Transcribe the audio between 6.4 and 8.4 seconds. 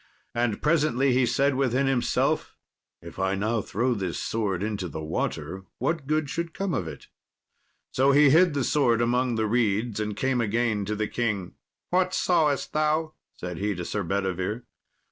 come of it?" So he